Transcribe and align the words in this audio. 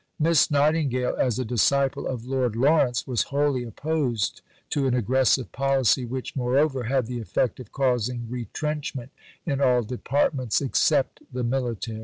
Miss 0.17 0.49
Nightingale, 0.49 1.15
as 1.19 1.37
a 1.37 1.45
disciple 1.45 2.07
of 2.07 2.25
Lord 2.25 2.55
Lawrence, 2.55 3.05
was 3.05 3.21
wholly 3.29 3.61
opposed 3.61 4.41
to 4.71 4.87
an 4.87 4.95
aggressive 4.95 5.51
policy 5.51 6.05
which, 6.05 6.35
moreover, 6.35 6.85
had 6.85 7.05
the 7.05 7.19
effect 7.19 7.59
of 7.59 7.71
causing 7.71 8.25
retrenchment 8.27 9.11
in 9.45 9.61
all 9.61 9.83
departments 9.83 10.59
except 10.59 11.21
the 11.31 11.43
military. 11.43 11.99